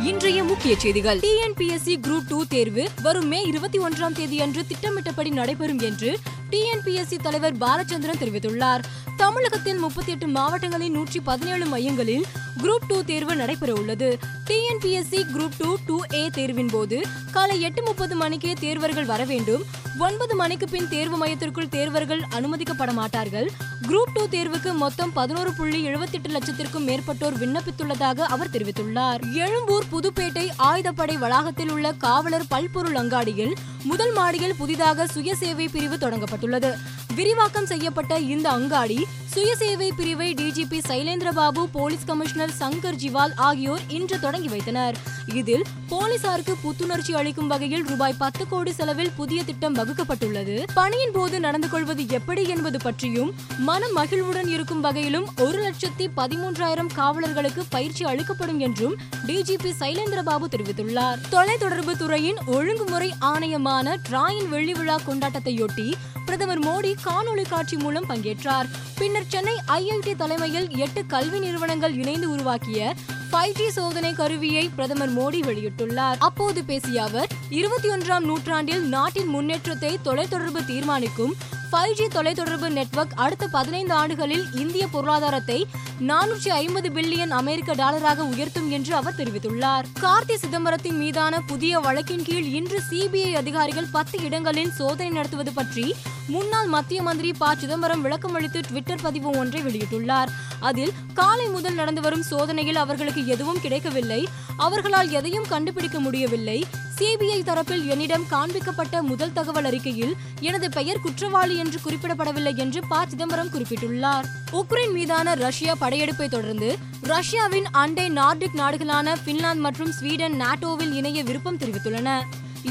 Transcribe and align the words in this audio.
இன்றைய 0.00 0.44
முக்கிய 0.44 0.78
செய்திகள். 0.78 1.18
டிஎன்பிஎஸ்சி 1.18 1.96
குரூப் 2.00 2.22
டூ 2.28 2.44
தேர்வு 2.44 2.88
வரும் 3.02 3.26
மே 3.26 3.42
இருபத்தி 3.42 3.78
ஒன்றாம் 3.78 4.12
தேதி 4.12 4.40
அன்று 4.40 4.66
திட்டமிட்டபடி 4.66 5.30
நடைபெறும் 5.30 5.78
என்று 5.78 6.18
டிஎன்பிஎஸ்சி 6.50 7.18
தலைவர் 7.22 7.56
பாலச்சந்திரன் 7.56 8.20
தெரிவித்துள்ளார். 8.20 8.82
தமிழகத்தில் 9.16 9.78
முப்பத்தி 9.78 10.12
எட்டு 10.12 10.26
மாவட்டங்களின் 10.26 10.92
நூற்றி 10.92 11.20
பதினேழு 11.20 11.66
மையங்களில் 11.66 12.24
குரூப் 12.62 12.86
டூ 12.88 13.02
தேர்வு 13.02 13.36
நடைபெற 13.36 13.72
உள்ளது. 13.72 14.18
TNPSC 14.46 15.24
group 15.34 15.52
two 15.58 15.76
two 15.86 16.00
A 16.12 16.28
தேர்வின் 16.28 16.70
போது 16.70 17.02
காலை 17.32 17.60
எட்டு 17.60 17.82
முப்பது 17.82 18.16
மணிக்கே 18.16 18.52
தேர்வர்கள் 18.52 19.04
வர 19.04 19.24
வேண்டும். 19.24 19.62
ஒன்பது 19.98 20.34
மணிக்கு 20.34 20.68
பின் 20.68 20.88
தேர்வு 20.88 21.16
மையத்திற்குள் 21.16 21.66
தேர்வர்கள் 21.66 22.22
அனுமதிக்கப்பட 22.30 22.92
மாட்டார்கள். 22.92 23.50
குரூப் 23.88 24.12
டூ 24.14 24.26
தேர்வுக்கு 24.28 24.74
மொத்தம் 24.74 25.12
பதினோரு 25.12 25.52
புள்ளி 25.52 25.86
எழுபத்தி 25.86 26.12
எட்டு 26.12 26.30
லட்சத்திற்கும் 26.30 26.86
மேற்பட்டோர் 26.86 27.38
விண்ணப்பித்துள்ளதாக 27.38 28.20
அவர் 28.20 28.50
தெரிவித்துள்ளார். 28.50 29.32
எழும்பூர் 29.32 29.81
புதுப்பேட்டை 29.90 30.48
ஆயுதப்படை 30.58 31.18
வளாகத்தில் 31.18 31.70
உள்ள 31.70 31.92
காவலர் 31.92 32.46
பல்பொருள் 32.48 32.94
அங்காடியில் 32.94 33.54
முதல் 33.84 34.12
மாடியில் 34.12 34.54
புதிதாக 34.54 35.04
சுயசேவை 35.04 35.68
பிரிவு 35.72 35.96
தொடங்கப்பட்டுள்ளது. 35.96 36.74
விரிவாக்கம் 37.14 37.66
செய்யப்பட்ட 37.66 38.18
இந்த 38.18 38.50
அங்காடி 38.50 39.06
சுயசேவை 39.34 39.88
பிரிவை 39.96 40.34
DGP 40.34 40.78
Sylendrababu 40.88 41.64
police 41.72 42.04
commissioner 42.04 42.52
Shankar 42.60 42.98
Jiwal 43.02 43.34
ஆகியோர் 43.36 43.80
இன்று 43.88 44.20
தொடங்கி 44.20 44.48
வைத்தனர். 44.48 44.96
இதில் 45.34 45.64
போலீசாருக்கு 45.88 46.56
புத்துணர்ச்சி 46.56 47.14
அளிக்கும் 47.14 47.46
வகையில் 47.46 47.84
ரூபாய் 47.84 48.14
பத்து 48.18 48.48
கோடி 48.48 48.72
செலவில் 48.72 49.12
புதிய 49.16 49.44
திட்டம் 49.44 49.74
வகுக்கப்பட்டுள்ளது. 49.74 50.62
பணியின் 50.74 51.12
போது 51.12 51.40
நடந்து 51.40 51.68
கொள்வது 51.68 52.08
எப்படி 52.08 52.48
என்பது 52.48 52.78
பற்றியும் 52.78 53.32
மன 53.58 53.88
மகிழ்வுடன் 53.88 54.48
இருக்கும் 54.48 54.80
வகையிலும் 54.80 55.28
ஒரு 55.40 55.62
லட்சத்தி 55.62 56.08
பதிமூன்றாயிரம் 56.16 56.90
காவலர்களுக்கு 56.96 57.64
பயிற்சி 57.68 58.04
அளிக்கப்படும் 58.04 58.58
என்றும் 58.58 58.96
டிஜிபி 59.26 59.71
சைலேந்திரபாபு 59.80 60.46
தெரிவித்துள்ளார். 60.50 61.20
தொலைத்தொடர்பு 61.30 61.96
துறையின் 61.96 62.38
ஒழுங்குமுறை 62.46 63.14
ஆணையமான 63.20 63.96
டிராயின் 64.08 64.48
வெள்ளி 64.48 64.72
விழா 64.72 64.96
கொண்டாட்டத்தையொட்டி 65.06 65.92
பிரதமர் 66.26 66.60
மோடி 66.60 66.94
காணொலி 67.04 67.48
காட்சி 67.48 67.76
மூலம் 67.76 68.08
பங்கேற்றார். 68.08 68.68
பின்னர் 68.98 69.28
சென்னை 69.28 69.56
ஐஐடி 69.68 70.16
தலைமையில் 70.16 70.68
எட்டு 70.76 71.06
கல்வி 71.06 71.38
நிறுவனங்கள் 71.38 71.94
இணைந்து 71.94 72.30
உருவாக்கிய 72.30 72.94
ஃபைவ் 73.32 73.52
ஜி 73.52 73.70
சோதனை 73.70 74.14
கருவியை 74.14 74.68
பிரதமர் 74.68 75.12
மோடி 75.18 75.40
வெளியிட்டுள்ளார். 75.40 76.18
அப்போது 76.18 76.64
பேசிய 76.64 77.02
அவர் 77.02 77.28
இருபத்தி 77.50 77.88
ஒன்றாம் 77.88 78.20
நூற்றாண்டில் 78.20 78.82
நாட்டின் 78.88 79.26
முன்னேற்றத்தை 79.26 79.98
தொலைத்தொடர்பு 80.04 80.64
தீர்மானிக்கும் 80.64 81.34
ஃபைவ் 81.70 81.92
ஜி 81.92 82.04
தொலைத்தொடர்பு 82.04 82.68
நெட்வொர்க் 82.68 83.14
அடுத்த 83.14 83.46
பதினைந்து 83.46 83.94
ஆண்டுகளில் 83.94 84.44
இந்திய 84.54 84.86
பொருளாதாரத்தை 84.86 85.66
நானூற்றி 86.08 86.48
ஐம்பது 86.48 86.88
பில்லியன் 86.88 87.30
அமெரிக்க 87.30 87.74
டாலராக 87.74 88.16
உயர்த்தும் 88.16 88.70
என்று 88.70 88.94
அவர் 88.94 89.14
தெரிவித்துள்ளார். 89.14 89.84
கார்த்தி 90.00 90.34
சிதம்பரத்தின் 90.34 90.96
மீதான 90.96 91.40
புதிய 91.40 91.78
வழக்கின் 91.78 92.22
கீழ் 92.22 92.42
இன்று 92.42 92.82
சிபிஐ 92.90 93.32
அதிகாரிகள் 93.32 93.86
பத்து 93.92 94.22
இடங்களில் 94.22 94.72
சோதனை 94.72 95.10
நடத்துவது 95.10 95.52
பற்றி 95.52 95.94
முன்னாள் 96.26 96.66
மத்திய 96.66 97.02
மந்திரி 97.02 97.32
ப. 97.32 97.54
சிதம்பரம் 97.54 98.04
விளக்கமளித்து 98.04 98.60
ட்விட்டர் 98.60 99.02
பதிவு 99.02 99.30
ஒன்றை 99.30 99.62
வெளியிட்டுள்ளார். 99.62 100.28
அதில் 100.60 100.92
காலை 101.14 101.46
முதல் 101.46 101.74
நடந்து 101.74 102.00
வரும் 102.00 102.22
சோதனையில் 102.22 102.76
அவர்களுக்கு 102.76 103.26
எதுவும் 103.26 103.60
கிடைக்கவில்லை. 103.60 104.28
அவர்களால் 104.56 105.10
எதையும் 105.10 105.48
கண்டுபிடிக்க 105.48 106.00
முடியவில்லை. 106.00 106.64
சிபிஐ 106.98 107.38
தரப்பில் 107.42 107.86
என்னிடம் 107.86 108.26
காண்பிக்கப்பட்ட 108.30 109.00
முதல் 109.00 109.32
தகவல் 109.32 109.64
அறிக்கையில் 109.64 110.16
எனது 110.40 110.70
பெயர் 110.70 111.00
குற்றவாளி 111.00 111.56
என்று 111.56 111.78
குறிப்பிடப்படவில்லை 111.84 112.56
என்று 112.56 112.80
ப. 112.88 113.04
சிதம்பரம் 113.08 113.48
குறிப்பிட்டுள்ளார். 113.48 114.24
உக்ரைன் 114.52 114.92
மீதான 114.92 115.34
ரஷ்யா 115.34 115.74
படையெடுப்பை 115.92 116.28
தொடர்ந்து 116.28 116.68
ரஷ்யாவின் 117.10 117.66
அண்டை 117.80 118.04
நார்டிக் 118.18 118.56
நாடுகளான 118.60 119.16
பின்லாந்து 119.26 119.64
மற்றும் 119.66 119.92
ஸ்வீடன் 119.92 120.36
நாட்டோவில் 120.42 120.94
இணைய 121.00 121.18
விருப்பம் 121.22 121.58
தெரிவித்துள்ளன. 121.58 122.10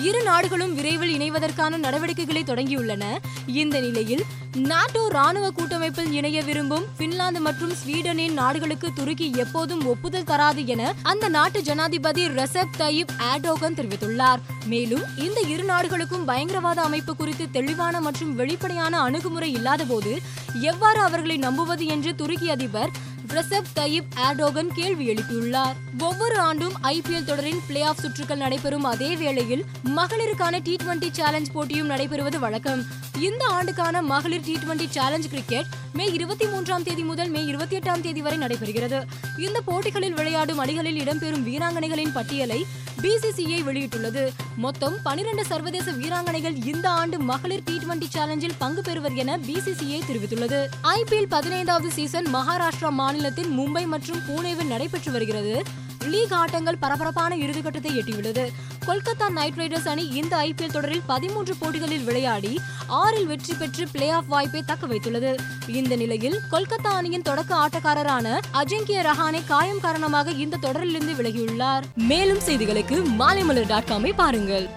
இரு 0.08 0.20
நாடுகளும் 0.24 0.76
விரைவில் 0.76 1.14
இணைவதற்கான 1.18 1.78
நடவடிக்கைகளை 1.78 2.44
தொடங்கியுள்ளன. 2.44 3.04
இந்த 3.62 3.80
நிலையில் 3.80 4.24
நாட்டோ 4.70 5.02
ராணுவ 5.08 5.52
கூட்டமைப்பில் 5.52 6.12
இணைய 6.12 6.40
விரும்பும் 6.42 6.86
பின்லாந்து 6.98 7.40
மற்றும் 7.40 7.74
ஸ்வீடனின் 7.82 8.38
நாடுகளுக்கு 8.40 8.88
துருக்கி 8.94 9.28
எப்போதும் 9.44 9.84
ஒப்புதல் 9.86 10.28
தராது 10.32 10.64
என 10.66 10.94
அந்த 11.12 11.28
நாட்டு 11.30 11.62
ஜனாதிபதி 11.62 12.24
ரெசப் 12.40 12.76
தயிப் 12.78 13.14
ஆடோகன் 13.18 13.78
தெரிவித்துள்ளார். 13.80 14.42
மேலும் 14.66 15.06
இந்த 15.18 15.40
இரு 15.54 15.64
நாடுகளுக்கும் 15.64 16.26
பயங்கரவாத 16.26 16.82
அமைப்பு 16.82 17.16
குறித்து 17.16 17.48
தெளிவான 17.52 18.02
மற்றும் 18.02 18.36
வெளிப்படையான 18.36 19.00
அணுகுமுறை 19.00 19.52
இல்லாதபோது 19.54 20.14
எவ்வாறு 20.62 21.00
அவர்களை 21.00 21.38
நம்புவது 21.38 21.86
என்று 21.86 22.12
துருக்கி 22.16 22.50
அதிபர் 22.50 22.92
ரசப் 23.34 23.72
தயிப் 23.74 24.08
ஆர்டோகன் 24.16 24.68
கேள்வி 24.68 25.14
எழுப்பியுள்ளார். 25.14 25.76
ஒவ்வொரு 26.00 26.40
ஆண்டும் 26.40 26.74
ஐபிஎல் 26.84 27.24
தொடரின் 27.24 27.62
பிளே 27.68 27.82
ஆஃப் 27.82 28.00
சுற்றுகள் 28.02 28.38
நடைபெறும் 28.38 28.84
அதே 28.84 29.16
வேளையில் 29.16 29.66
மகளிருக்கான 29.96 30.62
டி 30.64 30.76
டுவெண்டி 30.84 31.12
சேலஞ்ச் 31.12 31.52
போட்டியும் 31.52 31.90
நடைபெறுவது 31.90 32.40
வழக்கம். 32.40 32.86
இந்த 33.20 33.46
ஆண்டுக்கான 33.46 34.02
மகளிர் 34.02 34.44
T 34.46 34.56
twenty 34.56 34.90
challenge 34.90 35.30
cricket 35.30 35.66
May 35.94 36.06
இருபத்தி 36.06 36.46
மூன்றாம் 36.46 36.84
தேதி 36.84 37.04
முதல் 37.04 37.30
மே 37.30 37.44
இருபத்தி 37.44 37.78
எட்டாம் 37.78 38.02
தேதி 38.02 38.22
வரை 38.22 38.38
நடைபெறுகிறது. 38.38 39.04
இந்த 39.38 39.62
போட்டிகளில் 39.62 40.14
விளையாடும் 40.14 40.58
அணிகளில் 40.58 41.00
இடம்பெறும் 41.04 41.44
வீராங்கனைகளின் 41.48 42.12
பட்டியலை 42.12 42.66
பிசிசிஐ 43.02 43.60
வெளியிட்டுள்ளது. 43.64 44.30
மொத்தம் 44.56 44.98
பனிரெண்டு 45.04 45.46
சர்வதேச 45.46 45.92
வீராங்கனைகள் 45.92 46.66
இந்த 46.66 46.90
ஆண்டு 46.90 47.20
மகளிர் 47.20 47.64
டி 47.64 47.78
டுவெண்டி 47.78 48.08
சேலஞ்சில் 48.10 48.56
பங்கு 48.58 48.82
பெறுவர் 48.82 49.14
என 49.14 49.38
பிசிசிஐ 49.38 50.02
தெரிவித்துள்ளது. 50.08 50.68
ஐபிஎல் 50.84 51.30
பதினைந்தாவது 51.30 51.92
சீசன் 51.92 52.36
மகாராஷ்டிரா 52.36 52.90
மாநிலத்தின் 52.90 53.60
மும்பை 53.60 53.86
மற்றும் 53.86 54.20
புனேவில் 54.28 54.68
நடைபெற்று 54.68 55.12
வருகிறது. 55.12 55.64
லீக் 56.06 56.34
ஆட்டங்கள் 56.34 56.78
பரபரப்பான 56.80 57.36
இறுதிக்கட்டத்தை 57.36 57.92
எட்டியுள்ளது. 58.00 58.52
கொல்கத்தா 58.88 59.30
நைட் 59.30 59.58
ரைடர்ஸ் 59.58 59.88
அணி 59.88 60.08
இந்த 60.08 60.38
ஐபிஎல் 60.38 60.72
தொடரில் 60.72 61.02
பதிமூன்று 61.06 61.56
போட்டிகளில் 61.60 62.04
விளையாடி 62.04 62.60
ஆறில் 62.88 63.26
வெற்றி 63.26 63.54
பெற்று 63.54 63.88
பிளே 63.92 64.10
ஆஃப் 64.10 64.28
வாய்ப்பை 64.28 64.64
தக்க 64.66 64.88
வைத்துள்ளது. 64.88 65.40
இந்த 65.68 65.96
நிலையில் 65.96 66.40
கொல்கத்தா 66.52 66.92
அணியின் 67.00 67.22
தொடக்க 67.22 67.56
ஆட்டக்காரரான 67.56 68.40
அஜிங்கிய 68.54 69.02
ரஹானே 69.10 69.42
காயம் 69.46 69.80
காரணமாக 69.80 70.32
இந்த 70.32 70.58
தொடரிலிருந்து 70.62 71.16
விலகியுள்ளார். 71.22 71.84
மேலும் 71.96 72.44
செய்திகளுக்கு 72.48 72.98
மாலைமலர் 73.20 73.68
டாட் 73.68 73.90
காமை 73.92 74.14
பாருங்கள். 74.16 74.70